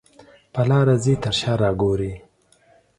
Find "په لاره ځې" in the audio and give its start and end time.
0.53-1.13